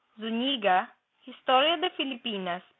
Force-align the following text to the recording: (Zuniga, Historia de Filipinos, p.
(Zuniga, 0.19 0.77
Historia 1.21 1.77
de 1.77 1.89
Filipinos, 1.91 2.63
p. 2.63 2.69